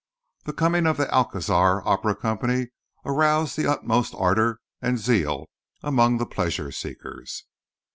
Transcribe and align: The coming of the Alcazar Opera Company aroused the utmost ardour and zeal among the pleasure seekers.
The 0.45 0.53
coming 0.53 0.87
of 0.87 0.97
the 0.97 1.07
Alcazar 1.13 1.87
Opera 1.87 2.15
Company 2.15 2.69
aroused 3.05 3.55
the 3.55 3.67
utmost 3.67 4.15
ardour 4.17 4.57
and 4.81 4.97
zeal 4.97 5.45
among 5.83 6.17
the 6.17 6.25
pleasure 6.25 6.71
seekers. 6.71 7.45